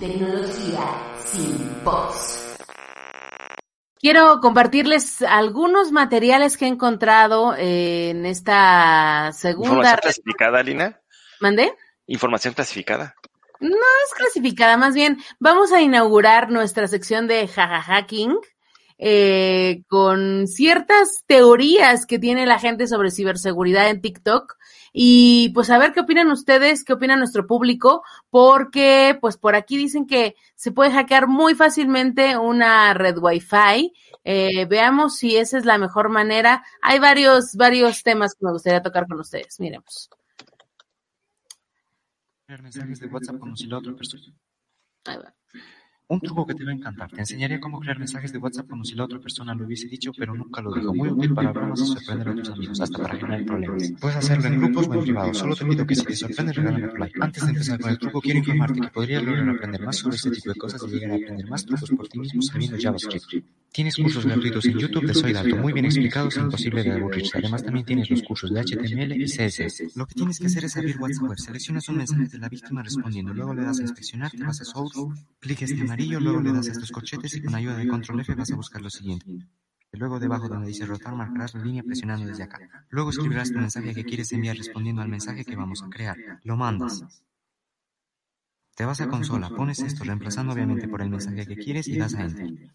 [0.00, 0.82] tecnología
[1.24, 2.56] sin bots.
[3.98, 9.68] Quiero compartirles algunos materiales que he encontrado eh, en esta segunda...
[9.68, 11.00] Información clasificada, Lina.
[11.40, 11.72] ¿Mandé?
[12.06, 13.14] Información clasificada.
[13.58, 18.36] No es clasificada, más bien vamos a inaugurar nuestra sección de hacking
[18.98, 24.56] eh, con ciertas teorías que tiene la gente sobre ciberseguridad en TikTok
[24.98, 29.76] y pues a ver qué opinan ustedes, qué opina nuestro público, porque pues por aquí
[29.76, 33.92] dicen que se puede hackear muy fácilmente una red Wi-Fi.
[34.24, 36.64] Eh, veamos si esa es la mejor manera.
[36.80, 39.60] Hay varios, varios temas que me gustaría tocar con ustedes.
[39.60, 40.08] Miremos.
[42.48, 44.32] Mensajes de WhatsApp como si la otra persona.
[45.04, 45.34] Ahí va.
[46.08, 47.10] Un truco que te va a encantar.
[47.10, 50.12] Te enseñaría cómo crear mensajes de WhatsApp como si la otra persona lo hubiese dicho,
[50.16, 50.94] pero nunca lo dijo.
[50.94, 53.92] Muy útil para bromas y sorprender a tus amigos, hasta para generar problemas.
[54.00, 55.34] Puedes hacerlo en grupos o en privado.
[55.34, 57.18] Solo te pido que si te sorprende, regálame tu like.
[57.20, 60.30] Antes de empezar con el truco, quiero informarte que podrías lograr aprender más sobre este
[60.30, 63.44] tipo de cosas y llegar a aprender más trucos por ti mismo sabiendo JavaScript.
[63.76, 67.36] Tienes cursos gratuitos en YouTube de Soy Dato, muy bien explicados e imposible de aburrirse.
[67.36, 69.94] Además, también tienes los cursos de HTML y CSS.
[69.94, 71.38] Lo que tienes que hacer es abrir WhatsApp Web.
[71.38, 73.34] Seleccionas un mensaje de la víctima respondiendo.
[73.34, 74.98] Luego le das a inspeccionar, te vas a Source,
[75.40, 78.34] clic este amarillo, luego le das a estos corchetes y con ayuda de Control F
[78.34, 79.26] vas a buscar lo siguiente.
[79.92, 82.58] Luego debajo donde dice rotar marcarás la línea presionando desde acá.
[82.88, 86.16] Luego escribirás tu mensaje que quieres enviar respondiendo al mensaje que vamos a crear.
[86.44, 87.04] Lo mandas.
[88.74, 92.14] Te vas a consola, pones esto reemplazando obviamente por el mensaje que quieres y das
[92.14, 92.70] a Enter.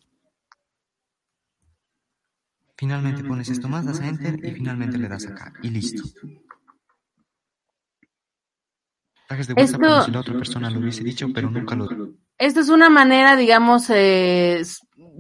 [2.81, 5.53] Finalmente pones esto más, das a Enter y finalmente le das acá.
[5.62, 6.02] Y listo.
[9.31, 11.88] Mensajes de WhatsApp como Esto- si la otra persona lo hubiese dicho, pero nunca lo
[12.38, 14.62] Esta es una manera, digamos, eh,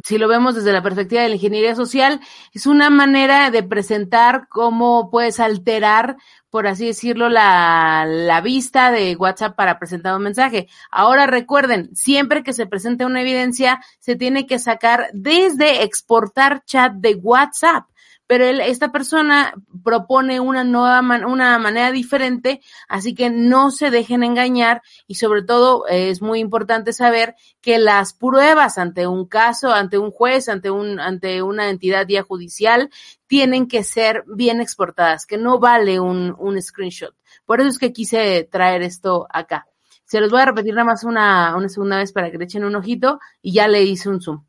[0.03, 2.19] si lo vemos desde la perspectiva de la ingeniería social,
[2.53, 6.17] es una manera de presentar cómo puedes alterar,
[6.49, 10.67] por así decirlo, la, la vista de WhatsApp para presentar un mensaje.
[10.89, 16.93] Ahora recuerden, siempre que se presente una evidencia, se tiene que sacar desde exportar chat
[16.93, 17.85] de WhatsApp.
[18.31, 19.53] Pero él- esta persona
[19.83, 25.41] propone una nueva, man- una manera diferente, así que no se dejen engañar y sobre
[25.43, 30.47] todo eh, es muy importante saber que las pruebas ante un caso, ante un juez,
[30.47, 32.89] ante un, ante una entidad ya judicial,
[33.27, 37.13] tienen que ser bien exportadas, que no vale un, un screenshot.
[37.45, 39.67] Por eso es que quise traer esto acá.
[40.05, 42.63] Se los voy a repetir nada más una, una segunda vez para que le echen
[42.63, 44.45] un ojito y ya le hice un zoom.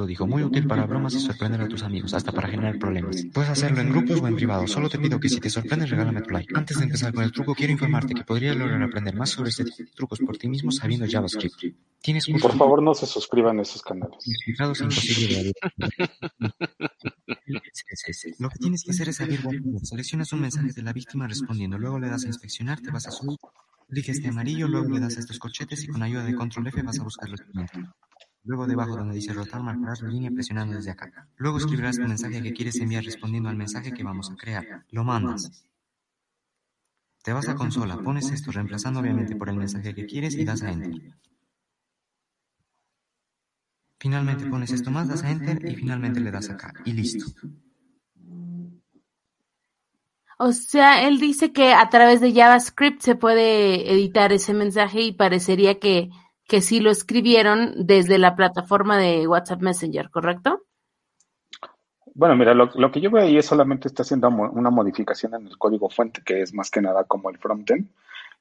[0.00, 3.22] Lo dijo, muy útil para bromas y sorprender a tus amigos, hasta para generar problemas.
[3.34, 6.22] Puedes hacerlo en grupos o en privado, solo te pido que si te sorprendes regálame
[6.22, 6.54] tu like.
[6.56, 9.66] Antes de empezar con el truco, quiero informarte que podrías lograr aprender más sobre este
[9.66, 11.76] tipo de trucos por ti mismo sabiendo JavaScript.
[12.00, 14.16] Tienes cursos por favor no se suscriban a esos canales.
[14.26, 15.52] explicados imposible.
[18.38, 19.84] Lo que tienes que hacer es abrir WhatsApp.
[19.84, 23.10] Seleccionas un mensaje de la víctima respondiendo, luego le das a inspeccionar, te vas a
[23.10, 23.36] subir,
[23.90, 26.80] clic este amarillo, luego le das a estos corchetes y con ayuda de Control F
[26.84, 27.80] vas a buscar lo siguiente.
[28.50, 31.28] Luego debajo donde dice rotar marcarás la línea presionando desde acá.
[31.36, 34.84] Luego escribirás tu mensaje que quieres enviar respondiendo al mensaje que vamos a crear.
[34.90, 35.64] Lo mandas.
[37.22, 40.64] Te vas a consola, pones esto reemplazando obviamente por el mensaje que quieres y das
[40.64, 41.00] a Enter.
[44.00, 46.72] Finalmente pones esto más, das a Enter y finalmente le das acá.
[46.84, 47.26] Y listo.
[50.40, 55.12] O sea, él dice que a través de JavaScript se puede editar ese mensaje y
[55.12, 56.10] parecería que,
[56.50, 60.62] que sí lo escribieron desde la plataforma de WhatsApp Messenger, ¿correcto?
[62.12, 65.56] Bueno, mira, lo, que yo veo ahí es solamente está haciendo una modificación en el
[65.56, 67.88] código fuente, que es más que nada como el frontend.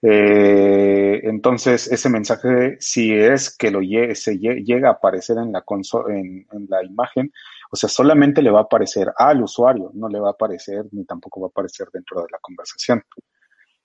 [0.01, 5.63] Eh, entonces, ese mensaje, si es que lo se lle- llega a aparecer en la
[6.09, 7.31] en la imagen,
[7.69, 11.05] o sea, solamente le va a aparecer al usuario, no le va a aparecer ni
[11.05, 13.03] tampoco va a aparecer dentro de la conversación.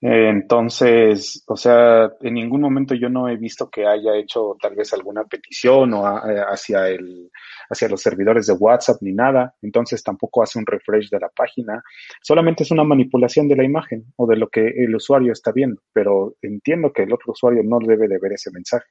[0.01, 4.93] Entonces, o sea, en ningún momento yo no he visto que haya hecho tal vez
[4.93, 7.31] alguna petición o a- eh, hacia el,
[7.69, 9.55] hacia los servidores de WhatsApp ni nada.
[9.61, 11.81] Entonces tampoco hace un refresh de la página.
[12.21, 15.81] Solamente es una manipulación de la imagen o de lo que el usuario está viendo.
[15.93, 18.85] Pero entiendo que el otro usuario no debe de ver ese mensaje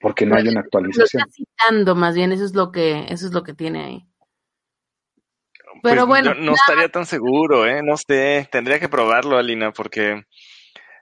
[0.00, 1.22] porque no hay una Lo actualización.
[1.26, 4.06] está citando, más bien, eso es lo que, eso es lo que tiene ahí.
[5.82, 7.82] Pues Pero bueno, yo no estaría tan seguro, ¿eh?
[7.82, 10.24] No sé, tendría que probarlo, Alina, porque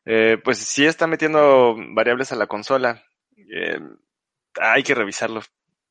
[0.05, 3.03] eh, pues sí está metiendo variables a la consola.
[3.37, 3.79] Eh,
[4.61, 5.43] hay que revisarlo.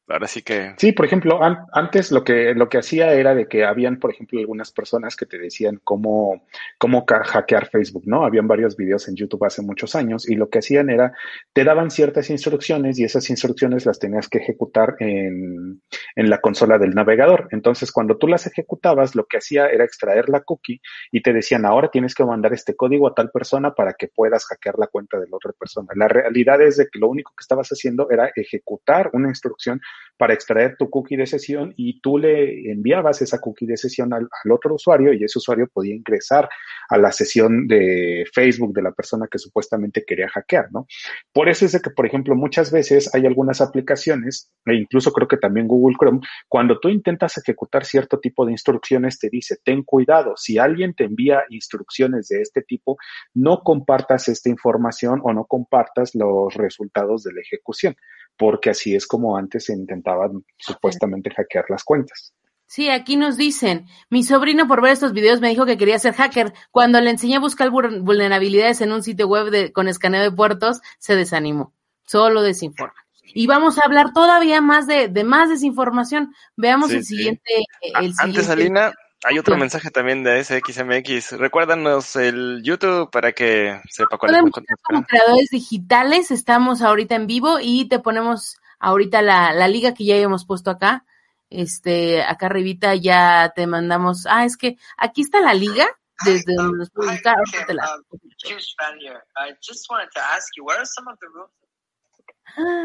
[0.05, 0.73] Ahora sí que...
[0.77, 4.11] Sí, por ejemplo, an- antes lo que, lo que hacía era de que habían, por
[4.11, 6.44] ejemplo, algunas personas que te decían cómo,
[6.77, 8.25] cómo hackear Facebook, ¿no?
[8.25, 11.13] Habían varios videos en YouTube hace muchos años y lo que hacían era,
[11.53, 15.81] te daban ciertas instrucciones y esas instrucciones las tenías que ejecutar en,
[16.17, 17.47] en la consola del navegador.
[17.51, 20.81] Entonces, cuando tú las ejecutabas, lo que hacía era extraer la cookie
[21.13, 24.45] y te decían, ahora tienes que mandar este código a tal persona para que puedas
[24.47, 25.88] hackear la cuenta de la otra persona.
[25.95, 29.79] La realidad es de que lo único que estabas haciendo era ejecutar una instrucción
[30.18, 34.30] para extraer tu cookie de sesión y tú le enviabas esa cookie de sesión al,
[34.50, 36.48] otro usuario y ese usuario podía ingresar
[36.90, 40.88] a la sesión de Facebook de la persona que supuestamente quería hackear, ¿no?
[41.31, 45.28] Por eso es de que, por ejemplo, muchas veces hay algunas aplicaciones, e incluso creo
[45.28, 49.84] que también Google Chrome, cuando tú intentas ejecutar cierto tipo de instrucciones, te dice, ten
[49.84, 52.98] cuidado, si alguien te envía instrucciones de este tipo,
[53.34, 57.96] no compartas esta información o no compartas los resultados de la ejecución,
[58.38, 62.33] porque así es como antes se intentaban supuestamente hackear las cuentas.
[62.65, 66.13] Sí, aquí nos dicen, mi sobrino por ver estos videos me dijo que quería ser
[66.15, 66.53] hacker.
[66.71, 70.31] Cuando le enseñé a buscar vul- vulnerabilidades en un sitio web de, con escaneo de
[70.31, 71.74] puertos, se desanimó.
[72.07, 72.95] Solo desinforma.
[73.35, 76.33] Y vamos a hablar todavía más de, de más desinformación.
[76.56, 77.15] Veamos Sí, el sí.
[77.15, 77.53] siguiente.
[77.81, 78.94] El Antes, siguiente- Alina,
[79.24, 79.60] hay otro Claro.
[79.62, 81.34] mensaje también de SXMX.
[81.34, 84.42] Recuérdanos el YouTube para que sepa cuál es
[84.81, 90.06] como creadores digitales, estamos ahorita en vivo y te ponemos ahorita la, la liga que
[90.06, 91.06] ya habíamos puesto acá.
[91.50, 95.86] Este, acá arribita ya te mandamos, ah, es que aquí está la liga,
[96.25, 97.96] desde donde los puedes buscar, ahorita te la-
[98.44, 99.20] Huge fan here.
[99.38, 101.52] I just wanted to ask you, what are some of the rooms?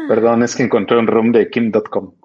[0.07, 2.15] Perdón, es que encontré un room de Kim.com.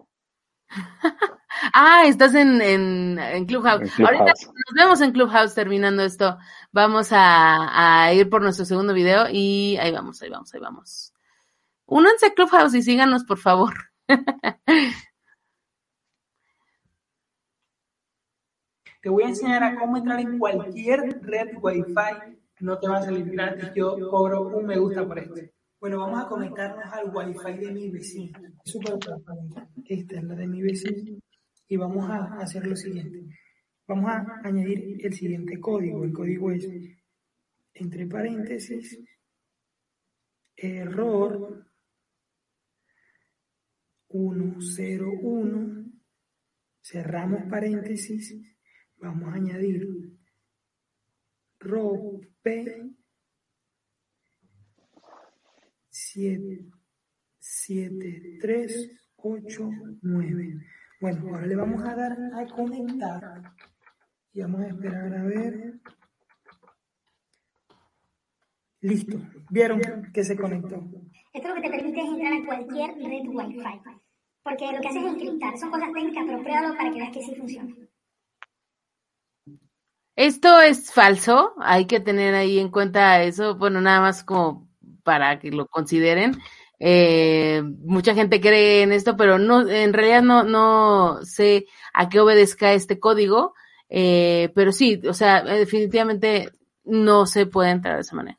[1.73, 3.83] Ah, estás en, en, en Clubhouse.
[3.83, 4.19] En Clubhouse.
[4.21, 6.37] Ahorita nos vemos en Clubhouse terminando esto.
[6.73, 11.13] Vamos a, a ir por nuestro segundo video y ahí vamos, ahí vamos, ahí vamos.
[11.87, 13.75] Únanse a Clubhouse y síganos, por favor.
[19.03, 22.39] Te voy a enseñar a cómo entrar en cualquier red Wi-Fi.
[22.61, 23.71] No te va a salir gratis.
[23.75, 25.43] Yo cobro un me gusta por esto.
[25.79, 28.39] Bueno, vamos a conectarnos al Wi-Fi de mi vecino.
[28.65, 29.69] Súper transparente.
[29.85, 31.21] Esta es la de mi vecino.
[31.69, 33.27] Y vamos a hacer lo siguiente.
[33.87, 36.05] Vamos a añadir el siguiente código.
[36.05, 36.69] El código es,
[37.75, 38.99] entre paréntesis,
[40.57, 41.71] error
[44.61, 45.93] 101.
[46.81, 48.35] Cerramos paréntesis.
[48.97, 49.87] Vamos a añadir
[51.59, 52.95] rope
[55.89, 56.67] 7,
[57.39, 59.71] 7, 3, 8,
[60.03, 60.67] 9.
[61.05, 63.43] Bueno, ahora le vamos a dar a conectar
[64.33, 65.75] y vamos a esperar a ver.
[68.81, 69.19] Listo.
[69.51, 69.83] ¿Vieron
[70.15, 70.83] que se conectó?
[71.35, 73.83] Esto lo que te permite es entrar a cualquier red Wi-Fi.
[74.43, 75.59] Porque lo que hace es encriptar.
[75.59, 77.75] Son cosas técnicas, pero pruébalo para que veas que sí funciona.
[80.17, 84.71] Esto es falso, hay que tener ahí en cuenta eso, bueno, nada más como
[85.03, 86.41] para que lo consideren.
[86.87, 91.65] Eh, mucha gente cree en esto, pero no, en realidad no, no sé
[91.95, 93.55] a qué obedezca este código,
[93.89, 96.51] eh, pero sí, o sea, definitivamente
[96.85, 98.39] no se puede entrar de esa manera.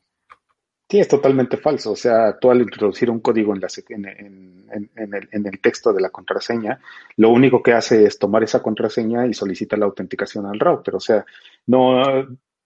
[0.88, 1.90] Sí, es totalmente falso.
[1.90, 6.78] O sea, tú al introducir un código en el, en el texto de la contraseña,
[7.16, 10.94] lo único que hace es tomar esa contraseña y solicita la autenticación al router.
[10.94, 11.26] O sea,
[11.66, 12.00] no,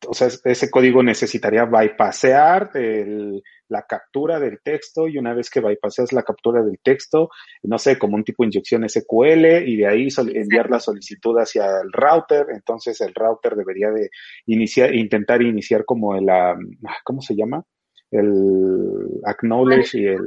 [0.09, 5.49] o sea, es- ese código necesitaría bypassear el- la captura del texto y una vez
[5.51, 7.29] que bypasseas la captura del texto,
[7.63, 11.81] no sé, como un tipo de inyección SQL y de ahí enviar la solicitud hacia
[11.81, 12.47] el router.
[12.53, 14.11] Entonces el router debería de
[14.47, 16.57] iniciar, intentar iniciar como el, ah,
[17.05, 17.65] ¿cómo se llama?
[18.13, 20.27] el acknowledge y el,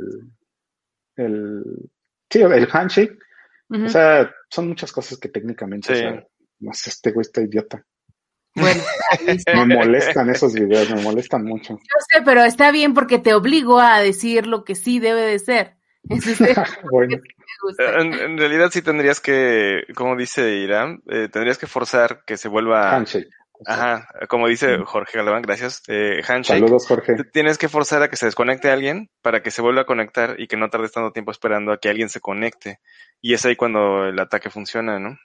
[1.18, 1.64] el,
[2.30, 3.18] sí, el handshake.
[3.86, 6.28] O sea, son muchas cosas que técnicamente, o sea,
[6.74, 7.86] sé, este güey está idiota.
[8.56, 8.82] Bueno.
[9.56, 11.74] Me molestan esos videos, me molestan mucho.
[11.74, 15.40] Yo sé, pero está bien porque te obligo a decir lo que sí debe de
[15.40, 15.76] ser.
[16.92, 17.18] Bueno.
[17.78, 22.50] En, en realidad sí tendrías que, como dice Irán, eh, tendrías que forzar que se
[22.50, 23.30] vuelva handshake.
[23.66, 25.84] Ajá, como dice Jorge Galván, gracias.
[25.88, 26.60] Eh, handshake.
[26.60, 27.16] Saludos, Jorge.
[27.32, 30.48] Tienes que forzar a que se desconecte alguien para que se vuelva a conectar y
[30.48, 32.80] que no tardes tanto tiempo esperando a que alguien se conecte.
[33.22, 35.18] Y es ahí cuando el ataque funciona, ¿no?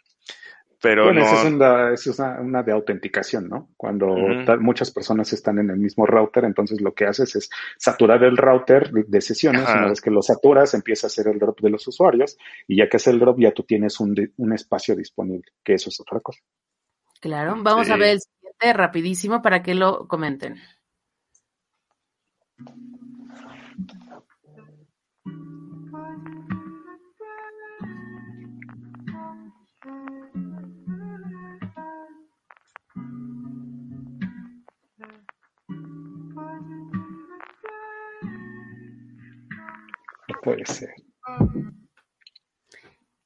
[0.81, 1.27] Pero bueno, no.
[1.27, 3.71] esa es, una, esa es una, una de autenticación, ¿no?
[3.77, 4.15] Cuando
[4.61, 8.93] muchas personas están en el mismo router, entonces lo que haces es saturar el router
[8.93, 9.63] de, sesiones.
[9.63, 9.79] Ajá.
[9.79, 12.89] Una vez que lo saturas, empieza a hacer el drop de los usuarios y ya
[12.89, 14.15] que es el drop, ya tú tienes un,
[14.53, 16.41] espacio disponible, que eso es otra cosa.
[17.21, 17.93] Claro, vamos Sí.
[17.93, 20.59] a ver el siguiente rapidísimo para que lo comenten.
[40.49, 40.91] Puede ser.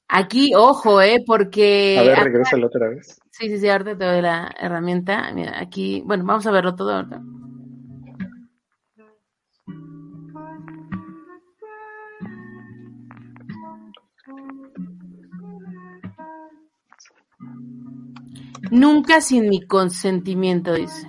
[0.08, 3.18] Aquí, ojo, eh, porque A ver, regrésalo otra vez.
[3.30, 5.32] sí, sí, sí, ahorita te doy la herramienta.
[5.32, 7.22] Mira, aquí, bueno, vamos a verlo todo ahorita.
[18.70, 21.06] Nunca sin mi consentimiento, dice.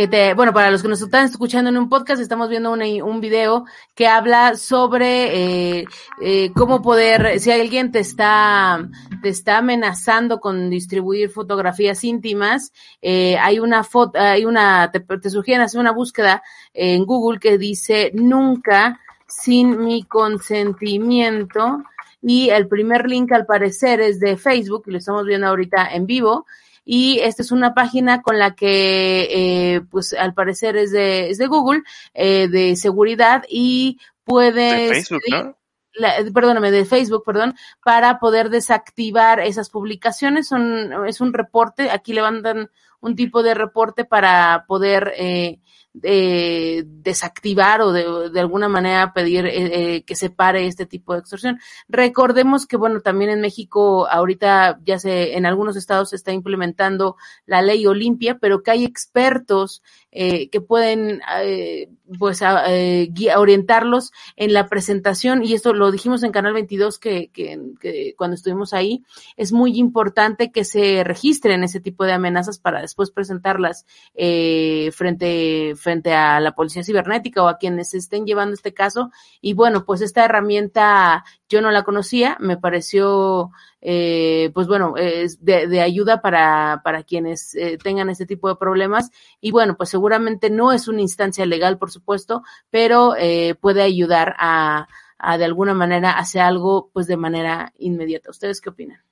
[0.00, 3.20] Que te, bueno, para los que nos están escuchando en un podcast, estamos viendo un
[3.20, 5.84] video que habla sobre eh,
[6.22, 8.88] eh, cómo poder, si alguien te está,
[9.20, 15.28] te está amenazando con distribuir fotografías íntimas, eh, hay una foto, hay una, te, te
[15.28, 16.42] sugieren hacer una búsqueda
[16.72, 21.84] en Google que dice nunca sin mi consentimiento
[22.22, 26.06] y el primer link al parecer es de Facebook, y lo estamos viendo ahorita en
[26.06, 26.46] vivo,
[26.92, 31.38] y esta es una página con la que, eh, pues al parecer es de, es
[31.38, 31.82] de Google,
[32.14, 34.88] eh, de seguridad, y puedes...
[34.88, 35.56] De Facebook, ¿no?
[35.92, 37.54] la- perdóname, de Facebook, perdón,
[37.84, 40.48] para poder desactivar esas publicaciones.
[40.48, 42.70] Son, es un reporte, aquí levantan
[43.00, 45.58] un tipo de reporte para poder eh,
[46.04, 51.12] eh, desactivar o de, de alguna manera pedir eh, eh, que se pare este tipo
[51.14, 51.58] de extorsión.
[51.88, 57.16] Recordemos que, bueno, también en México ahorita ya se, en algunos estados se está implementando
[57.46, 61.88] la ley Olimpia, pero que hay expertos eh, que pueden, eh,
[62.18, 67.30] pues, a- eh, orientarlos en la presentación, y esto lo dijimos en Canal 22 que,
[67.32, 69.04] que, que cuando estuvimos ahí,
[69.36, 75.74] es muy importante que se registren ese tipo de amenazas para después presentarlas eh, frente,
[75.76, 79.10] frente a la policía cibernética o a quienes estén llevando este caso.
[79.40, 85.44] Y bueno, pues esta herramienta yo no la conocía, me pareció, eh, pues bueno, es
[85.44, 89.10] de, de ayuda para, para quienes eh, tengan este tipo de problemas.
[89.40, 94.34] Y bueno, pues seguramente no es una instancia legal, por supuesto, pero eh, puede ayudar
[94.38, 98.30] a, a de alguna manera hacer algo pues de manera inmediata.
[98.30, 99.09] ¿Ustedes qué opinan?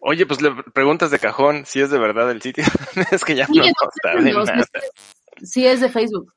[0.00, 2.64] Oye, pues le preguntas de cajón si es de verdad el sitio.
[3.12, 4.64] es que ya Sí, no no, de nada.
[5.42, 6.32] Sí, es de Facebook.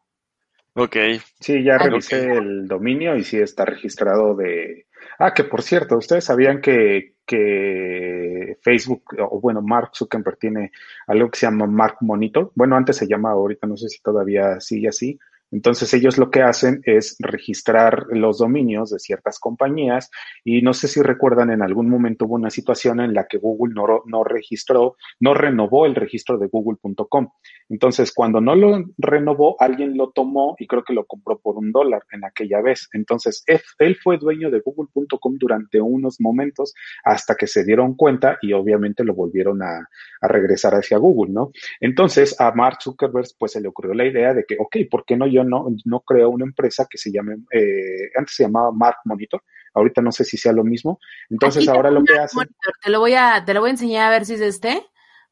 [0.74, 0.96] Ok.
[1.40, 4.86] Sí, ya Ah, revisé el dominio y sí está registrado de...
[5.18, 10.72] Ah, que por cierto, ¿ustedes sabían que, que Facebook, o bueno, Mark Zuckerberg tiene
[11.08, 12.52] algo que se llama Mark Monitor?
[12.56, 15.20] Bueno, antes se llama, ahorita no sé si todavía sigue así.
[15.52, 20.12] Entonces ellos lo que hacen es registrar los dominios de ciertas compañías
[20.44, 23.74] y no sé si recuerdan, en algún momento hubo una situación en la que Google
[23.74, 27.30] no, no registró, no renovó el registro de google.com.
[27.70, 31.72] Entonces, cuando no lo renovó, alguien lo tomó y creo que lo compró por un
[31.72, 32.90] dólar en aquella vez.
[32.94, 38.54] Entonces, él, fue dueño de google.com durante unos momentos hasta que se dieron cuenta y
[38.54, 39.88] obviamente lo volvieron a,
[40.22, 41.52] a regresar hacia Google, ¿no?
[41.80, 45.18] Entonces, a Mark Zuckerberg pues se le ocurrió la idea de que, ok, ¿por qué
[45.18, 48.98] no yo no, no creo una empresa que se llame, eh, antes se llamaba Mark
[49.06, 49.44] Monitor,
[49.74, 51.00] ahorita no sé si sea lo mismo.
[51.30, 52.36] Entonces, Aquí ahora lo que hace...
[52.36, 54.86] monitor, Te lo voy a, te lo voy a enseñar a ver si es este,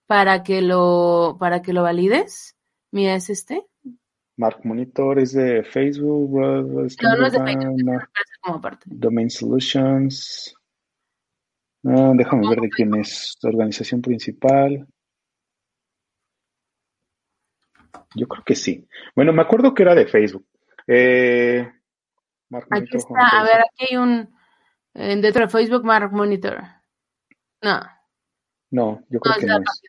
[0.05, 2.55] para que lo, para que lo valides.
[2.91, 3.65] Mira, es este.
[4.37, 6.97] Mark Monitor es de Facebook, No, no es
[7.33, 7.99] de Facebook, no.
[8.41, 8.61] como.
[8.85, 10.55] Domain Solutions.
[11.83, 14.87] Ah, déjame ver de quién es organización principal.
[18.15, 18.87] Yo creo que sí.
[19.15, 20.45] Bueno, me acuerdo que era de Facebook.
[20.87, 21.69] Eh,
[22.49, 24.29] Mark Aquí Monitor está, a ver, aquí hay un,
[24.93, 26.61] eh, dentro de Facebook, Mark Monitor.
[27.61, 27.81] No,
[28.71, 29.81] No, yo creo que no es.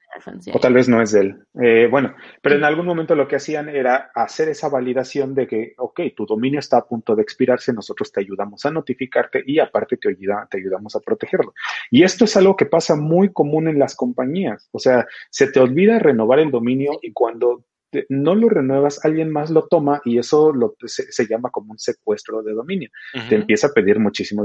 [0.52, 1.46] O tal vez no es de él.
[1.62, 5.74] Eh, bueno, pero en algún momento lo que hacían era hacer esa validación de que,
[5.78, 9.96] ok, tu dominio está a punto de expirarse, nosotros te ayudamos a notificarte y aparte
[9.96, 11.54] te, ayuda, te ayudamos a protegerlo.
[11.90, 14.68] Y esto es algo que pasa muy común en las compañías.
[14.72, 17.64] O sea, se te olvida renovar el dominio y cuando
[18.08, 21.78] no lo renuevas, alguien más lo toma y eso lo, se, se llama como un
[21.78, 22.90] secuestro de dominio.
[23.28, 24.44] Te empieza a pedir muchísimo.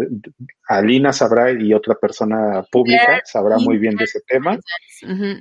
[0.67, 4.57] Alina sabrá y otra persona pública sabrá muy bien de ese tema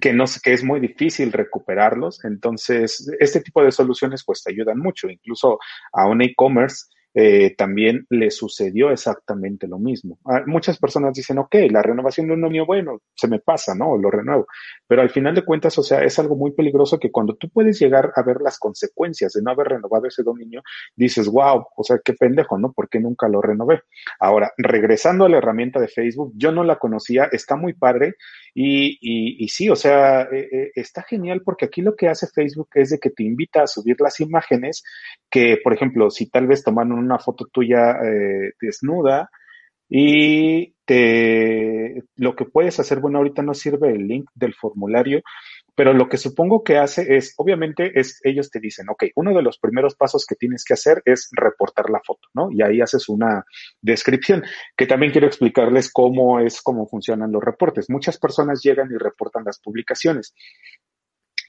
[0.01, 2.25] que no sé- que es muy difícil recuperarlos.
[2.25, 5.09] Entonces, este tipo de soluciones pues te ayudan mucho.
[5.09, 5.59] Incluso
[5.93, 10.19] a un e-commerce eh, también le sucedió exactamente lo mismo.
[10.25, 13.97] Ah, muchas personas dicen, ok, la renovación de un dominio, bueno, se me pasa, ¿no?
[13.97, 14.47] Lo renuevo.
[14.87, 17.78] Pero al final de cuentas, o sea, es algo muy peligroso que cuando tú puedes
[17.78, 20.62] llegar a ver las consecuencias de no haber renovado ese dominio,
[20.97, 22.73] dices, wow, o sea, qué pendejo, ¿no?
[22.73, 23.83] ¿Por qué nunca lo renové?
[24.19, 28.14] Ahora, regresando a la herramienta de Facebook, yo no la conocía, está muy padre
[28.55, 32.27] y, y, y sí, o sea, eh, eh, está genial porque aquí lo que hace
[32.27, 34.83] Facebook es de que te invita a subir las imágenes
[35.31, 39.31] que, por ejemplo, si tal vez tomaron una foto tuya eh, desnuda
[39.89, 45.23] y te, lo que puedes hacer, bueno, ahorita no sirve el link del formulario,
[45.75, 49.43] pero lo que supongo que hace es, obviamente, es ellos te dicen, ok, uno de
[49.43, 52.50] los primeros pasos que tienes que hacer es reportar la foto, ¿no?
[52.50, 53.45] Y ahí haces una
[53.81, 54.45] descripción,
[54.76, 57.88] que también quiero explicarles cómo es, cómo funcionan los reportes.
[57.88, 60.35] Muchas personas llegan y reportan las publicaciones.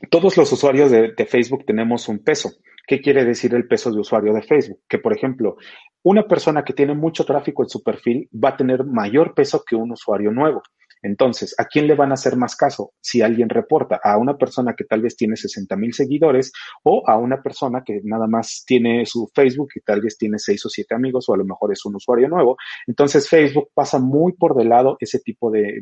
[0.09, 2.51] Todos los usuarios de, de Facebook tenemos un peso.
[2.85, 4.81] ¿Qué quiere decir el peso de usuario de Facebook?
[4.87, 5.57] Que, por ejemplo,
[6.03, 9.75] una persona que tiene mucho tráfico en su perfil va a tener mayor peso que
[9.75, 10.61] un usuario nuevo.
[11.03, 12.93] Entonces, ¿a quién le van a hacer más caso?
[13.01, 16.51] Si alguien reporta a una persona que tal vez tiene 60 mil seguidores
[16.83, 20.65] o a una persona que nada más tiene su Facebook y tal vez tiene seis
[20.65, 22.57] o siete amigos o a lo mejor es un usuario nuevo.
[22.87, 25.81] Entonces, Facebook pasa muy por de lado ese tipo de,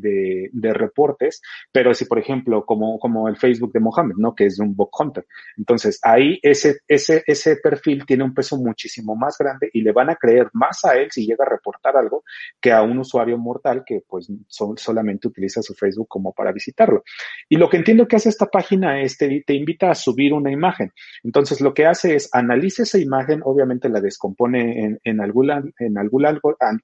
[0.52, 4.34] de, reportes, pero si, por ejemplo, como, como el Facebook de Mohammed, ¿no?
[4.34, 5.26] Que es un bot hunter.
[5.58, 10.10] Entonces, ahí ese, ese, ese perfil tiene un peso muchísimo más grande y le van
[10.10, 12.24] a creer más a él si llega a reportar algo
[12.60, 17.04] que a un usuario mortal que pues son, solamente utiliza su Facebook como para visitarlo.
[17.50, 20.52] Y lo que entiendo que hace esta página es te, te invita a subir una
[20.52, 20.92] imagen.
[21.24, 25.98] Entonces lo que hace es analiza esa imagen, obviamente la descompone en, en, algún, en
[25.98, 26.26] algún,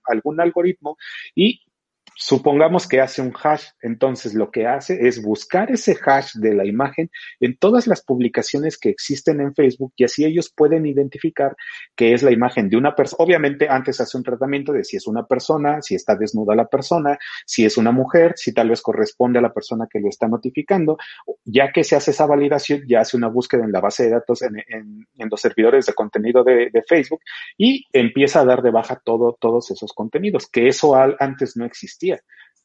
[0.06, 0.98] algún algoritmo
[1.36, 1.62] y
[2.18, 6.66] supongamos que hace un hash, entonces lo que hace es buscar ese hash de la
[6.66, 11.56] imagen en todas las publicaciones que existen en Facebook y así ellos pueden identificar
[11.96, 13.24] que es la imagen de una persona.
[13.24, 17.20] Obviamente antes hace un tratamiento de si es una persona, si está desnuda la persona,
[17.46, 20.98] si es una mujer, si tal vez corresponde a la persona que lo está notificando.
[21.46, 24.42] Ya que se hace esa validación, ya hace una búsqueda en la base de datos
[24.42, 24.58] en,
[25.30, 27.20] los servidores de contenido de, de, Facebook
[27.58, 31.66] y empieza a dar de baja todo, todos esos contenidos, que eso al, antes no
[31.66, 32.07] existía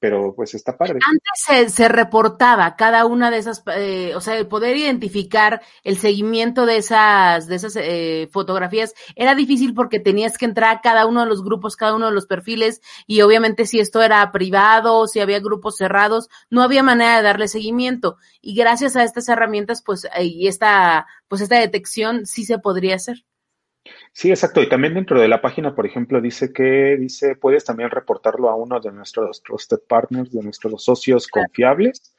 [0.02, 0.98] pero pues está padre.
[1.08, 5.96] Antes se, se reportaba cada una de esas, eh, o sea, el poder identificar el
[5.96, 11.06] seguimiento de esas, de esas eh, fotografías era difícil porque tenías que entrar a cada
[11.06, 15.06] uno de los grupos, cada uno de los perfiles y obviamente si esto era privado,
[15.06, 19.84] si había grupos cerrados, no había manera de darle seguimiento y gracias a estas herramientas,
[19.86, 23.24] pues y esta, pues esta detección sí se podría hacer.
[24.12, 24.62] Sí, exacto.
[24.62, 28.56] Y también dentro de la página, por ejemplo, dice que dice puedes también reportarlo a
[28.56, 32.14] uno de nuestros trusted partners, de nuestros socios confiables.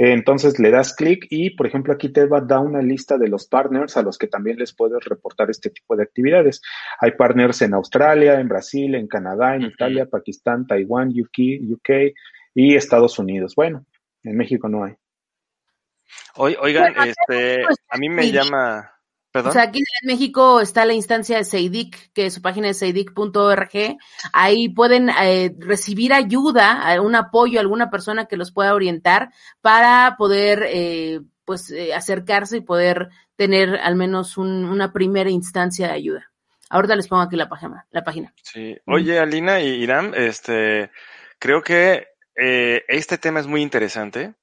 [0.00, 3.26] Entonces le das clic y, por ejemplo, aquí te va a dar una lista de
[3.26, 6.62] los partners a los que también les puedes reportar este tipo de actividades.
[7.00, 12.14] Hay partners en Australia, en Brasil, en Canadá, en Italia, Pakistán, Taiwán, UK, UK
[12.54, 13.56] y Estados Unidos.
[13.56, 13.86] Bueno,
[14.22, 14.94] en México no hay.
[16.36, 18.97] Oigan, bueno, este, a mí me llama...
[19.30, 19.50] ¿Perdón?
[19.50, 23.96] O sea, aquí en México está la instancia de Seidic, que su página es seidic.org.
[24.32, 30.64] Ahí pueden eh, recibir ayuda, un apoyo, alguna persona que los pueda orientar para poder,
[30.66, 36.32] eh, pues, eh, acercarse y poder tener al menos un, una primera instancia de ayuda.
[36.70, 37.86] Ahorita les pongo aquí la página.
[37.90, 38.34] La página.
[38.42, 38.76] Sí.
[38.86, 40.90] Oye, Alina y Irán, este,
[41.38, 44.34] creo que eh, este tema es muy interesante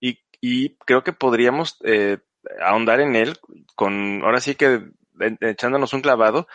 [0.00, 2.18] y, y creo que podríamos eh,
[2.60, 3.36] ahondar en él
[3.74, 4.82] con, ahora sí que
[5.40, 6.46] echándonos un clavado,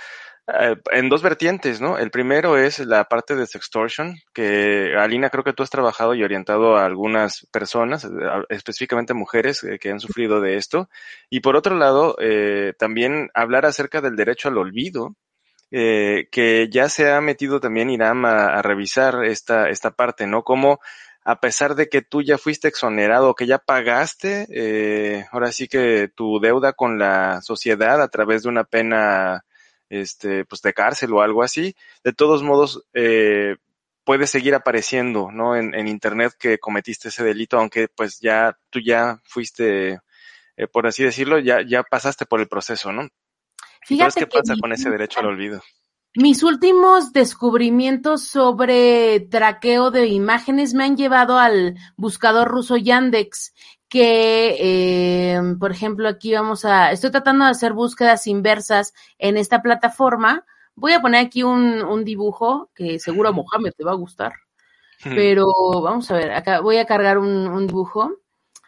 [0.48, 1.98] eh, en dos vertientes, ¿no?
[1.98, 6.24] El primero es la parte de sextortion, que Alina creo que tú has trabajado y
[6.24, 8.08] orientado a algunas personas,
[8.50, 10.90] específicamente mujeres eh, que han sufrido de esto.
[11.30, 15.16] Y por otro lado, eh, también hablar acerca del derecho al olvido,
[15.72, 20.44] eh, que ya se ha metido también Iram a, a revisar esta, esta parte, ¿no?
[20.44, 20.80] Como
[21.24, 26.10] a pesar de que tú ya fuiste exonerado, que ya pagaste, eh, ahora sí que
[26.16, 29.46] tu deuda con la sociedad a través de una pena,
[29.90, 33.58] este, pues de cárcel o algo así, de todos modos, eh,
[34.04, 35.56] puede seguir apareciendo, ¿no?
[35.56, 40.00] En, en, internet que cometiste ese delito, aunque pues ya, tú ya fuiste,
[40.58, 43.08] eh, por así decirlo, ya, ya pasaste por el proceso, ¿no?
[43.86, 45.62] Fíjate Entonces, ¿qué que pasa mi- con ese derecho al olvido?
[46.16, 53.54] Mis últimos descubrimientos sobre traqueo de imágenes me han llevado al buscador ruso Yandex,
[53.88, 59.62] que, eh, por ejemplo, aquí vamos a, estoy tratando de hacer búsquedas inversas en esta
[59.62, 60.46] plataforma.
[60.76, 64.34] Voy a poner aquí un, un dibujo que seguro a Mohamed te va a gustar.
[65.04, 65.48] Pero
[65.82, 68.18] vamos a ver, acá voy a cargar un, un dibujo.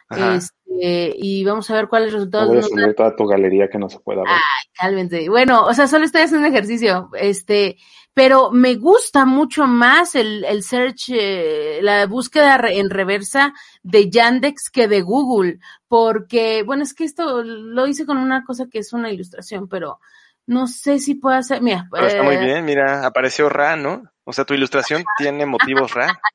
[0.08, 0.38] Ajá.
[0.80, 3.68] Este, y vamos a ver cuáles Te resultados voy a nos subir toda tu galería
[3.68, 4.32] que no se pueda ver.
[4.32, 5.28] Ay, cálmense.
[5.28, 7.76] Bueno, o sea, solo estoy haciendo un ejercicio, este,
[8.14, 14.70] pero me gusta mucho más el, el search, eh, la búsqueda en reversa de Yandex
[14.70, 15.58] que de Google,
[15.88, 19.98] porque, bueno, es que esto lo hice con una cosa que es una ilustración, pero
[20.46, 24.11] no sé si puedo hacer, mira, Pero está muy eh, bien, mira, apareció Ra, ¿no?
[24.24, 26.20] O sea, tu ilustración tiene motivos Ra.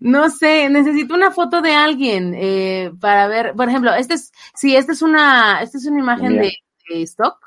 [0.00, 4.74] No sé, necesito una foto de alguien eh, para ver, por ejemplo, este es, sí,
[4.74, 6.52] esta es una, esta es una imagen de,
[6.88, 7.38] de stock.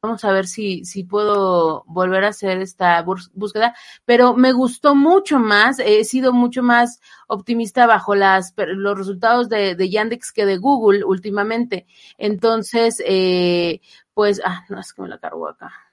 [0.00, 5.38] Vamos a ver si, si puedo volver a hacer esta búsqueda, pero me gustó mucho
[5.38, 10.56] más, he sido mucho más optimista bajo las, los resultados de, de Yandex que de
[10.56, 11.86] Google últimamente.
[12.16, 13.80] Entonces, eh,
[14.14, 15.87] pues, ah, no, es que me la cargo acá.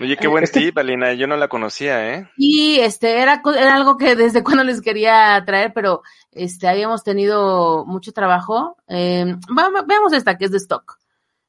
[0.00, 2.30] Oye, qué buen Este- tip, Alina, yo no la conocía, ¿eh?
[2.36, 7.84] Y este era, era algo que desde cuando les quería traer, pero este habíamos tenido
[7.86, 8.76] mucho trabajo.
[8.86, 9.24] Eh,
[9.56, 10.98] va- va- veamos esta que es de stock,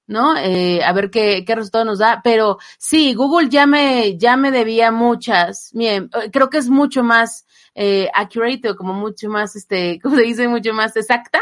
[0.07, 0.35] ¿no?
[0.37, 2.21] Eh, a ver qué, qué resultado nos da.
[2.23, 5.69] Pero sí, Google ya me, ya me debía muchas.
[5.73, 10.15] Miren, eh, creo que es mucho más eh, accurate o como mucho más, este, ¿cómo
[10.15, 10.47] se dice?
[10.47, 11.39] Mucho más exacta.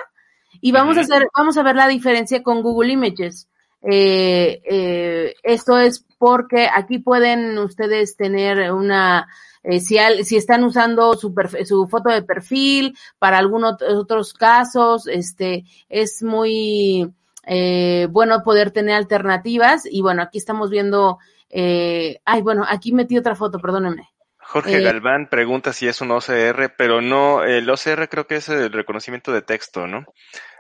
[0.59, 3.47] Y vamos a hacer, vamos a ver la diferencia con Google Images.
[3.89, 9.28] Eh, eh, esto es porque aquí pueden ustedes tener una,
[9.63, 11.34] eh, si, al- si están usando su,
[11.65, 17.13] su foto de perfil para algunos otros casos, este, es muy
[17.45, 19.84] eh, bueno poder tener alternativas.
[19.89, 21.19] Y bueno, aquí estamos viendo,
[21.50, 24.10] eh, ay, bueno, aquí metí otra foto, perdónenme.
[24.39, 28.71] Jorge Galván pregunta si es un OCR, pero no, el OCR creo que es el
[28.71, 30.06] reconocimiento de texto, ¿no?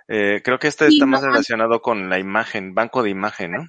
[0.07, 3.51] Eh, creo que este Sí, está más no, relacionado con la imagen, banco de imagen,
[3.51, 3.67] ¿no?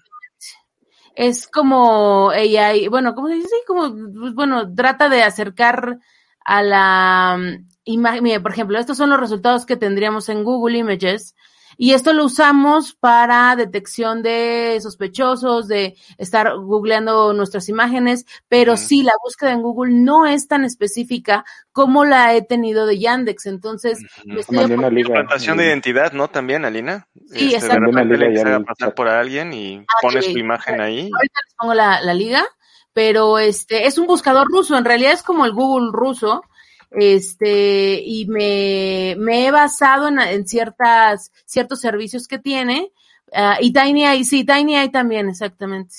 [1.18, 3.56] es como AI, bueno, ¿cómo se dice?
[3.66, 5.98] Como, pues, bueno, trata de acercar
[6.44, 8.22] a la imagen.
[8.22, 11.34] Mire, por ejemplo, estos son los resultados que tendríamos en Google Images.
[11.80, 19.04] Y esto lo usamos para detección de sospechosos, de estar googleando nuestras imágenes, pero sí,
[19.04, 23.46] la búsqueda en Google no es tan específica como la he tenido de Yandex.
[23.46, 25.08] Entonces, estoy Mandé una liga.
[25.10, 26.28] Implantación de identidad, ¿no?
[26.28, 27.06] También, Alina.
[27.30, 31.02] Sí, Este, de repente en el pasar por alguien y Ah, pones tu imagen ahí.
[31.14, 32.44] Ahorita les pongo la, la liga,
[32.92, 36.42] pero este es un buscador ruso, en realidad es como el Google ruso,
[36.90, 42.92] este, y me, me he basado en, en ciertas, ciertos servicios que tiene,
[43.32, 45.94] ah, y TinyEye, sí, TinyEye también, exactamente.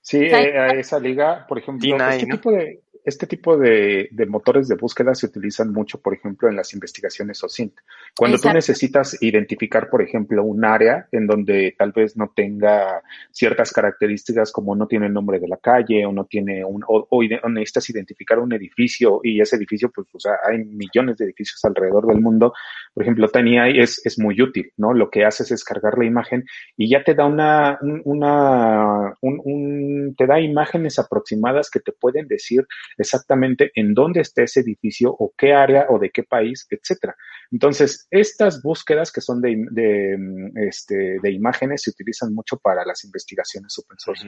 [0.00, 2.36] Sí, eh, a esa liga, por ejemplo, D9, este ¿no?
[2.36, 6.56] tipo de, este tipo de, de motores de búsqueda se utilizan mucho, por ejemplo, en
[6.56, 7.72] las investigaciones OSINT.
[8.16, 13.72] Cuando tú necesitas identificar, por ejemplo, un área en donde tal vez no tenga ciertas
[13.72, 17.22] características como no tiene el nombre de la calle o no tiene un, o, o
[17.48, 22.06] necesitas identificar un edificio y ese edificio, pues, o sea, hay millones de edificios alrededor
[22.06, 22.52] del mundo.
[22.94, 24.92] Por ejemplo, TinyEye es, es muy útil, ¿no?
[24.92, 26.44] Lo que haces es cargar la imagen
[26.76, 31.92] y ya te da una, un- una, un, un- te da imágenes aproximadas que te
[31.92, 32.66] pueden decir
[33.02, 37.14] exactamente en dónde está ese edificio o qué área o de qué país, etcétera.
[37.50, 42.84] Entonces, estas búsquedas que son de, de, mm, este, de imágenes se utilizan mucho para
[42.84, 44.26] las investigaciones open source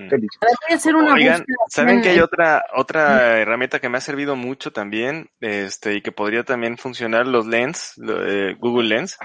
[0.74, 4.72] hacer una Oigan, búsqueda ¿saben que hay otra, otra herramienta que me ha servido mucho
[4.72, 5.28] también?
[5.40, 9.18] Este, y que podría también funcionar los Lens, lo- eh, Google Lens.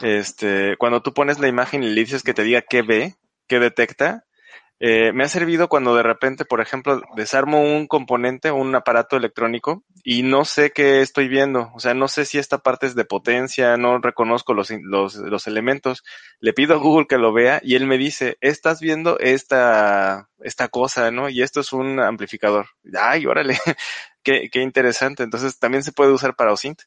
[0.00, 3.14] Este, cuando tú pones la imagen y le dices que te diga qué ve,
[3.46, 4.24] qué detecta,
[4.84, 9.84] eh, me ha servido cuando de repente, por ejemplo, desarmo un componente un aparato electrónico
[10.02, 11.70] y no sé qué estoy viendo.
[11.76, 15.46] O sea, no sé si esta parte es de potencia, no reconozco los, los, los
[15.46, 16.02] elementos.
[16.40, 20.66] Le pido a Google que lo vea y él me dice, estás viendo esta, esta
[20.66, 21.28] cosa, ¿no?
[21.28, 22.66] Y esto es un amplificador.
[22.98, 23.56] Ay, órale,
[24.24, 25.22] qué, qué interesante.
[25.22, 26.82] Entonces también se puede usar para OSINT.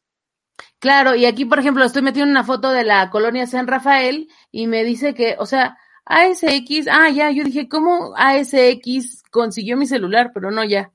[0.80, 4.68] Claro, y aquí, por ejemplo, estoy metiendo una foto de la colonia San Rafael y
[4.68, 10.32] me dice que, o sea, ASX, ah, ya, yo dije, ¿cómo ASX consiguió mi celular?
[10.34, 10.92] Pero no, ya,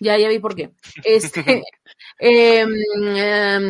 [0.00, 0.72] ya, ya vi por qué.
[1.04, 1.62] Este,
[2.18, 2.70] em,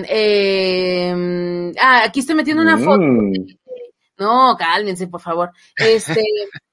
[0.08, 3.00] em, ah, aquí estoy metiendo una foto.
[3.00, 3.32] Mm,
[4.18, 5.50] No, cálmense, por favor.
[5.76, 6.22] Este,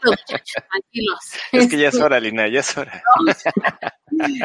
[0.00, 1.20] tranquilos.
[1.52, 3.02] Es que ya es Este, hora, Lina, ya es hora.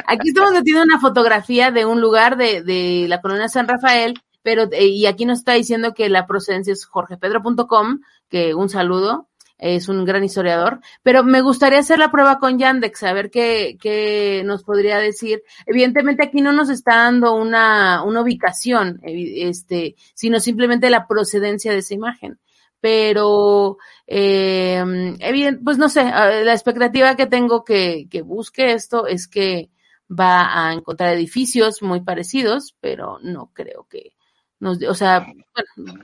[0.06, 4.14] Aquí estamos metiendo una fotografía de un lugar de, de la colonia San Rafael,
[4.46, 9.28] pero eh, y aquí nos está diciendo que la procedencia es jorgepedro.com, que un saludo.
[9.58, 13.78] es un gran historiador, pero me gustaría hacer la prueba con Yandex, a ver qué,
[13.82, 15.42] qué nos podría decir.
[15.66, 21.80] Evidentemente aquí no nos está dando una, una ubicación, este, sino simplemente la procedencia de
[21.80, 22.40] esa imagen.
[22.82, 24.84] Pero, eh,
[25.64, 29.72] pues no sé, la expectativa que tengo que, que busque esto es que
[30.08, 34.15] va a encontrar edificios muy parecidos, pero no creo que
[34.60, 35.20] nos, o sea,
[35.76, 36.00] bueno,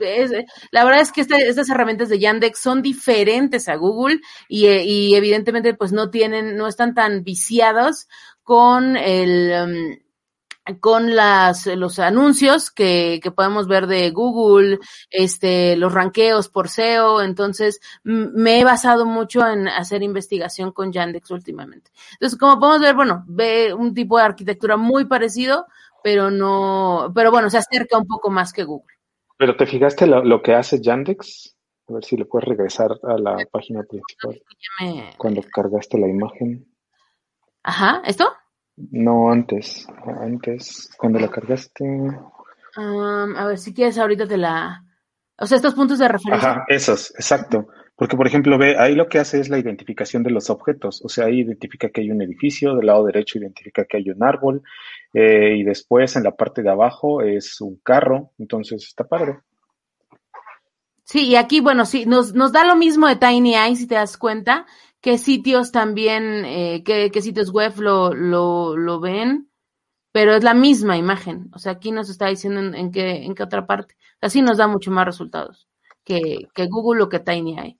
[0.70, 5.16] la verdad es que este- estas herramientas de Yandex son diferentes a Google y, eh,
[5.16, 8.08] evidentemente pues no tienen, no están tan viciados
[8.42, 9.98] con el, em,
[10.80, 14.78] con las, los anuncios que, que podemos ver de Google,
[15.10, 17.20] este, los ranqueos por SEO.
[17.22, 21.90] Entonces, me he basado mucho en hacer investigación con Yandex últimamente.
[22.12, 25.66] Entonces, como podemos ver, bueno, ve un tipo de arquitectura muy parecido,
[26.02, 28.92] pero no, pero bueno, se acerca un poco más que Google.
[29.38, 31.56] Pero ¿te fijaste lo, lo que hace Yandex?
[31.88, 34.40] A ver si le puedes regresar a la página principal.
[34.80, 36.66] Me- Cuando cargaste la imagen.
[37.64, 38.32] Ajá, ¿esto?
[38.76, 39.86] No, antes.
[40.20, 41.84] Antes, cuando la cargaste.
[42.76, 44.82] Um, a ver, si quieres ahorita te la,
[45.38, 46.50] o sea, estos puntos de referencia.
[46.52, 47.66] Ajá, esos, exacto.
[47.96, 51.02] Porque, por ejemplo, ve, ahí lo que hace es la identificación de los objetos.
[51.04, 54.22] O sea, ahí identifica que hay un edificio, del lado derecho identifica que hay un
[54.22, 54.62] árbol,
[55.12, 58.32] eh, y después en la parte de abajo es un carro.
[58.38, 59.38] Entonces, está padre.
[61.04, 63.96] Sí, y aquí, bueno, sí, nos, nos da lo mismo de Tiny Eye, si te
[63.96, 64.66] das cuenta,
[65.00, 69.50] qué sitios también, eh, qué, qué sitios web lo, lo, lo ven,
[70.12, 71.50] pero es la misma imagen.
[71.52, 73.96] O sea, aquí nos está diciendo en, qué, en qué otra parte.
[74.20, 75.68] Así nos da mucho más resultados
[76.04, 77.78] que, que Google o que Tiny Eye.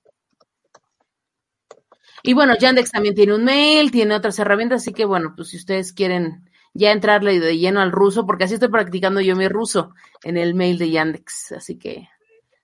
[2.22, 5.56] Y bueno, Yandex también tiene un mail, tiene otras herramientas, así que bueno, pues si
[5.56, 9.94] ustedes quieren ya entrarle de lleno al ruso, porque así estoy practicando yo mi ruso
[10.22, 12.08] en el mail de Yandex, así que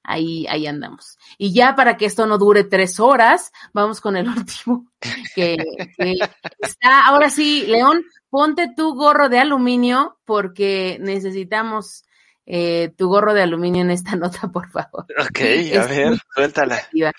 [0.03, 1.19] ahí, ahí andamos.
[1.37, 4.87] Y ya para que esto no dure tres horas, vamos con el último,
[5.35, 5.57] que,
[5.97, 6.15] que
[6.61, 12.05] está, ahora sí, León, ponte tu gorro de aluminio, porque necesitamos
[12.47, 15.05] eh, tu gorro de aluminio en esta nota, por favor.
[15.21, 16.77] Ok, a Es ver, suéltala.
[16.77, 17.13] activa.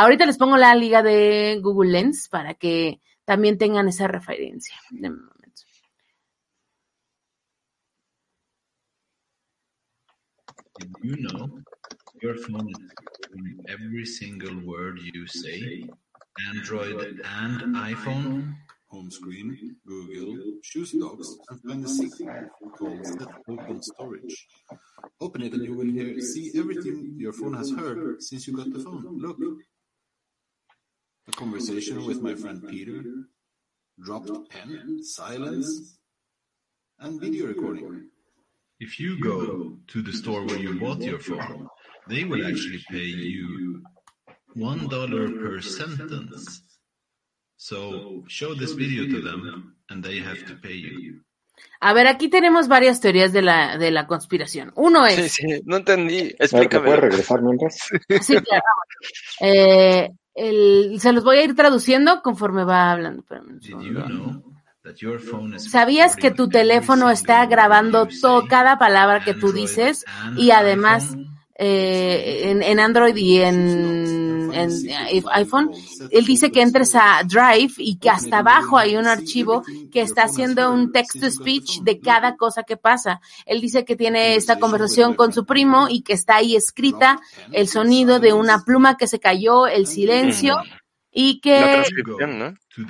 [0.00, 4.76] Ahorita les pongo la liga de Google Lens para que también tengan esa referencia.
[4.92, 5.62] Momento.
[10.78, 11.50] Did you know
[12.22, 15.90] your phone is recording every single word you say?
[16.48, 18.54] Android and iPhone?
[18.90, 24.46] Home screen, Google, choose docs, and find the secret called set open storage.
[25.20, 28.72] Open it and you will hear see everything your phone has heard since you got
[28.72, 29.18] the phone.
[29.18, 29.38] Look.
[31.28, 33.02] A conversation with my friend Peter,
[34.02, 35.98] dropped pen, silence,
[37.00, 38.08] and video recording.
[38.80, 41.68] If you go to the store where you bought your phone,
[42.08, 43.82] they will actually pay you
[44.54, 46.62] one dollar per sentence.
[47.56, 51.20] So show this video to them and they have to pay you.
[51.80, 54.72] A ver, aquí tenemos varias teorías de la, de la conspiración.
[54.76, 56.32] Uno es, Sí, sí, no entendí.
[56.38, 56.84] A Explícame.
[56.86, 57.76] puedes regresar mientras?
[58.22, 58.62] Sí, claro.
[59.40, 63.24] Eh, el- se los voy a ir traduciendo conforme va hablando.
[65.58, 70.04] ¿Sabías que tu teléfono está grabando to- cada palabra que tú dices
[70.36, 71.16] y además
[71.60, 73.56] eh, en, en Android y en,
[74.58, 74.70] en
[75.32, 75.70] iPhone,
[76.10, 80.24] él dice que entres a Drive y que hasta abajo hay un archivo que está
[80.24, 83.20] haciendo un text to speech de cada cosa que pasa.
[83.46, 87.20] Él dice que tiene esta conversación con su primo y que está ahí escrita
[87.52, 90.56] el sonido de una pluma que se cayó, el silencio
[91.10, 91.82] y que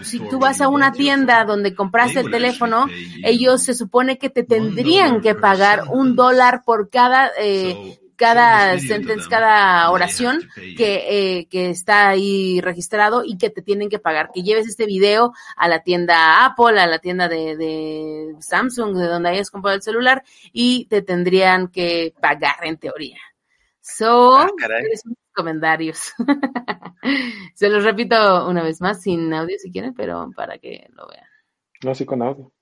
[0.03, 2.87] si tú vas a una tienda donde compraste el teléfono,
[3.23, 9.29] ellos se supone que te tendrían que pagar un dólar por cada eh, cada sentence,
[9.31, 10.43] cada oración
[10.77, 14.31] que, eh, que está ahí registrado y que te tienen que pagar.
[14.35, 19.07] Que lleves este video a la tienda Apple, a la tienda de, de Samsung, de
[19.07, 23.19] donde hayas comprado el celular, y te tendrían que pagar en teoría.
[23.81, 24.49] So, Ah,
[25.33, 26.13] comentarios.
[27.55, 31.25] Se los repito una vez más, sin audio si quieren, pero para que lo vean.
[31.85, 32.53] No, sí, con audio.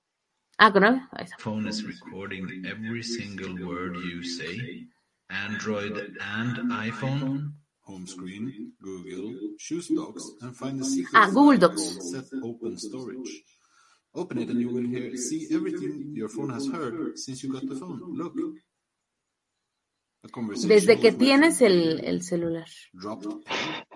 [0.59, 1.01] Ah, con audio.
[1.11, 1.37] Ahí está.
[1.39, 4.87] phone is recording every single word you say.
[5.29, 7.53] Android and iPhone?
[7.81, 12.11] Home screen, Google, choose docs, and find the secret Ah, Google Docs.
[12.11, 13.43] set open storage.
[14.13, 17.65] Open it and you will hear see everything your phone has heard since you got
[17.67, 18.01] the phone.
[18.17, 18.33] Look.
[20.25, 22.67] A conversation Desde que tienes el, celular.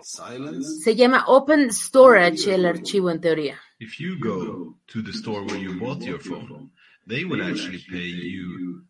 [0.01, 3.59] Se llama Open Storage el archivo en teoría.
[3.79, 6.71] If you go to the store where you bought your phone,
[7.07, 8.83] they will actually pay you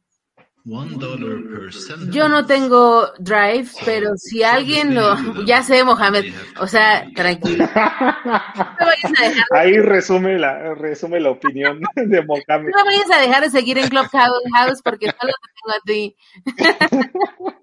[0.64, 5.44] Yo no tengo Drive, pero si alguien lo...
[5.44, 6.34] Ya sé, Mohamed.
[6.60, 7.68] O sea, tranquilo.
[8.24, 12.72] No me vayas a dejar, Ahí resume la, resume la opinión de Mohamed.
[12.76, 15.82] no me vayas a dejar de seguir en Clubhouse House porque solo te tengo a
[15.86, 16.16] ti.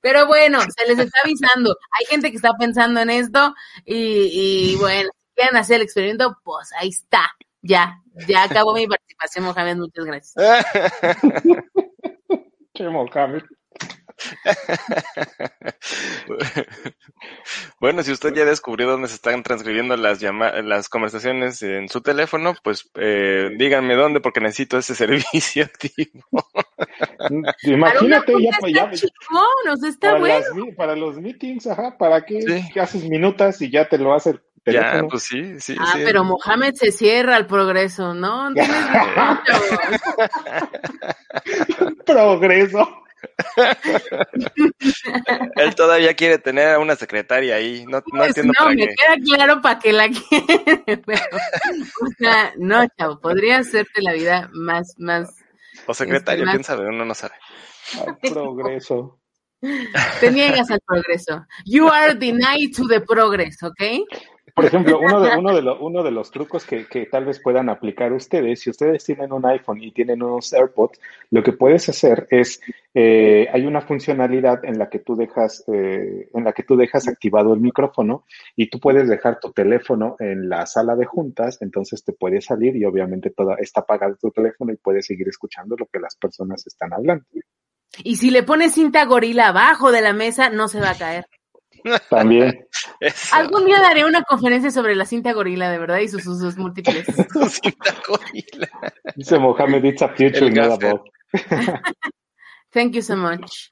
[0.00, 1.76] Pero bueno, se les está avisando.
[1.98, 3.54] Hay gente que está pensando en esto
[3.84, 7.34] y, y bueno, si quieren hacer el experimento, pues ahí está.
[7.62, 9.76] Ya, ya acabó mi participación, Mohamed.
[9.76, 10.64] Muchas gracias.
[12.76, 13.42] Che, Mohamed.
[17.80, 22.54] Bueno, si usted ya descubrió dónde se están transcribiendo las las conversaciones en su teléfono,
[22.64, 26.24] pues eh, díganme dónde porque necesito ese servicio activo.
[27.62, 30.38] Imagínate, ya, Está ya, chingón, o sea, está para, bueno.
[30.38, 32.38] las mi- para los meetings, ajá, ¿para qué?
[32.72, 36.00] Que haces minutas y ya te lo hace Ya, pues sí, sí, Ah, sí.
[36.04, 38.52] pero Mohamed se cierra al progreso, ¿no?
[38.54, 38.76] Tienes
[42.04, 43.02] Progreso.
[45.56, 47.84] Él todavía quiere tener a una secretaria ahí.
[47.86, 48.94] No, no Pues entiendo no, para me qué.
[48.94, 51.22] queda claro para que la quiere, pero,
[52.02, 55.28] o sea, no, chavo, podría hacerte la vida más, más,
[55.86, 57.34] O secretario, Este, quién más- sabe, uno no sabe.
[58.22, 59.18] Progreso.
[60.20, 61.44] te niegas al progreso.
[61.64, 63.82] You are denied to the progress, ¿ok?
[64.54, 67.40] Por ejemplo, uno de, uno de, lo- uno de los trucos que, que tal vez
[67.40, 70.98] puedan aplicar ustedes, si ustedes tienen un iPhone y tienen unos AirPods,
[71.30, 72.60] lo que puedes hacer es,
[72.94, 77.06] eh, hay una funcionalidad en la que tú dejas, eh, en la que tú dejas
[77.08, 82.02] activado el micrófono y tú puedes dejar tu teléfono en la sala de juntas, entonces
[82.04, 85.86] te puedes salir y obviamente toda, está apagado tu teléfono y puedes seguir escuchando lo
[85.86, 87.24] que las personas están hablando.
[88.04, 91.26] Y si le pones cinta gorila abajo de la mesa, no se va a caer.
[92.10, 92.66] También.
[93.32, 97.06] Algún día daré una conferencia sobre la cinta gorila, de verdad, y sus usos múltiples.
[99.14, 101.00] Dice Mohamed, it's a future, not a.
[102.72, 103.70] Thank you so much.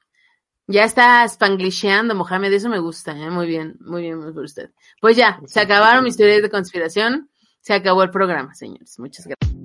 [0.67, 3.29] Ya está spanglisheando, Mohamed, eso me gusta, ¿eh?
[3.29, 4.71] muy bien, muy bien por usted.
[4.99, 7.29] Pues ya, se acabaron mis teorías de conspiración,
[7.61, 8.97] se acabó el programa, señores.
[8.97, 9.64] Muchas gracias.